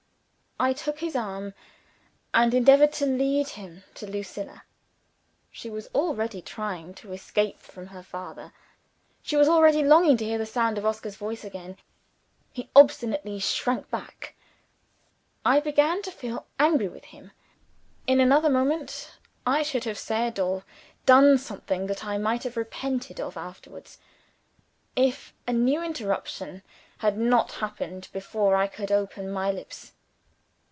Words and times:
I 0.63 0.73
took 0.73 0.99
his 0.99 1.15
arm, 1.15 1.55
and 2.35 2.53
endeavored 2.53 2.93
to 2.93 3.07
lead 3.07 3.49
him 3.49 3.83
to 3.95 4.05
Lucilla. 4.05 4.61
She 5.49 5.71
as 5.75 5.89
already 5.95 6.39
trying 6.39 6.93
to 7.01 7.13
escape 7.13 7.57
from 7.57 7.87
her 7.87 8.03
father; 8.03 8.53
she 9.23 9.35
was 9.35 9.49
already 9.49 9.81
longing 9.81 10.17
to 10.17 10.25
hear 10.25 10.37
the 10.37 10.45
sound 10.45 10.77
of 10.77 10.85
Oscar's 10.85 11.15
voice 11.15 11.43
again. 11.43 11.77
He 12.53 12.69
obstinately 12.75 13.39
shrank 13.39 13.89
back. 13.89 14.35
I 15.43 15.59
began 15.61 16.03
to 16.03 16.11
feel 16.11 16.45
angry 16.59 16.89
with 16.89 17.05
him. 17.05 17.31
In 18.05 18.19
another 18.19 18.49
moment, 18.51 19.15
I 19.47 19.63
should 19.63 19.85
have 19.85 19.97
said 19.97 20.37
or 20.37 20.63
done 21.07 21.39
something 21.39 21.87
that 21.87 22.05
I 22.05 22.19
might 22.19 22.43
have 22.43 22.55
repented 22.55 23.19
of 23.19 23.35
afterwards 23.35 23.97
if 24.95 25.33
a 25.47 25.53
new 25.53 25.81
interruption 25.81 26.61
had 26.99 27.17
not 27.17 27.53
happened 27.53 28.09
before 28.13 28.55
I 28.55 28.67
could 28.67 28.91
open 28.91 29.27
my 29.31 29.49
lips. 29.51 29.93